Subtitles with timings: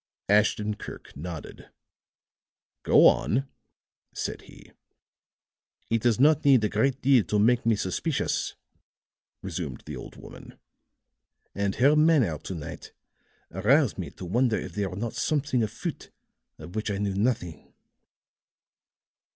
[0.29, 1.69] Ashton Kirk nodded.
[2.81, 3.47] "Go on,"
[4.15, 4.71] said he.
[5.91, 8.55] "It does not need a great deal to make me suspicious,"
[9.43, 10.57] resumed the old woman;
[11.53, 12.93] "and her manner to night
[13.51, 16.09] aroused me to wonder if there were not something afoot
[16.57, 17.71] of which I knew nothing.